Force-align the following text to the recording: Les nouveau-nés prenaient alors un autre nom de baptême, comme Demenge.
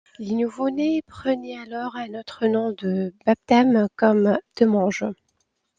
Les 0.17 0.33
nouveau-nés 0.33 1.03
prenaient 1.05 1.59
alors 1.59 1.95
un 1.95 2.15
autre 2.15 2.47
nom 2.47 2.71
de 2.71 3.13
baptême, 3.27 3.87
comme 3.95 4.39
Demenge. 4.59 5.05